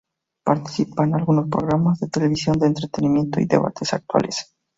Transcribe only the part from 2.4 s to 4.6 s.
de entretenimiento y debates actuales.